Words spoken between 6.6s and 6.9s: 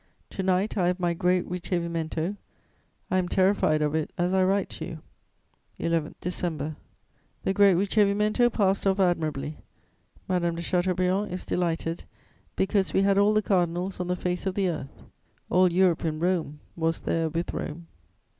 Embassy.] "11 December.